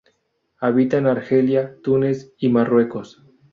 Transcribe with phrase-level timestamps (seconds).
[0.57, 3.21] Habita en Argelia, Túnez y Marruecos.